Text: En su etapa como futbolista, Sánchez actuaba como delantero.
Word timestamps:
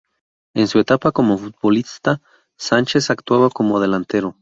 En 0.55 0.67
su 0.67 0.79
etapa 0.79 1.11
como 1.11 1.37
futbolista, 1.37 2.21
Sánchez 2.57 3.11
actuaba 3.11 3.51
como 3.51 3.79
delantero. 3.79 4.35